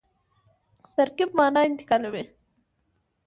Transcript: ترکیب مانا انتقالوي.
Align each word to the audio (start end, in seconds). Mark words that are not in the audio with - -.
ترکیب 0.95 1.29
مانا 1.39 1.61
انتقالوي. 1.69 2.23